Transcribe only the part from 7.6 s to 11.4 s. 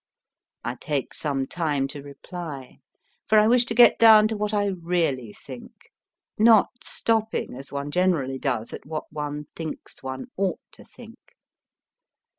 one generally does, at what one thinks one ought to think.